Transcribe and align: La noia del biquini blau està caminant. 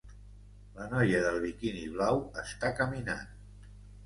La 0.79 0.87
noia 0.93 1.19
del 1.25 1.37
biquini 1.43 1.83
blau 1.99 2.23
està 2.45 2.73
caminant. 2.81 3.31